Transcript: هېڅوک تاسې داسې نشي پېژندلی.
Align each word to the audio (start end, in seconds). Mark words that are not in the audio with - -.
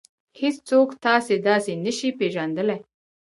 هېڅوک 0.39 0.89
تاسې 1.05 1.35
داسې 1.47 1.73
نشي 1.83 2.09
پېژندلی. 2.19 2.77